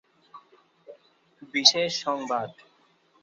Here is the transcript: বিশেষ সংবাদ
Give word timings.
বিশেষ 1.53 1.91
সংবাদ 2.03 2.49